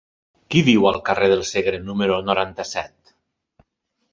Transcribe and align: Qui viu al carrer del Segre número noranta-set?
Qui 0.53 0.61
viu 0.69 0.87
al 0.91 0.95
carrer 1.09 1.27
del 1.33 1.45
Segre 1.49 1.81
número 1.91 2.17
noranta-set? 2.31 3.15